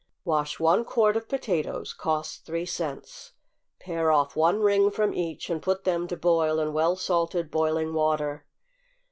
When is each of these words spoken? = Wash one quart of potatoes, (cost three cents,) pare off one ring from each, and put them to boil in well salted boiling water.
= 0.17 0.25
Wash 0.25 0.59
one 0.59 0.83
quart 0.83 1.15
of 1.15 1.29
potatoes, 1.29 1.93
(cost 1.93 2.43
three 2.43 2.65
cents,) 2.65 3.33
pare 3.79 4.11
off 4.11 4.35
one 4.35 4.59
ring 4.59 4.89
from 4.89 5.13
each, 5.13 5.47
and 5.47 5.61
put 5.61 5.83
them 5.83 6.07
to 6.07 6.17
boil 6.17 6.57
in 6.59 6.73
well 6.73 6.95
salted 6.95 7.51
boiling 7.51 7.93
water. 7.93 8.47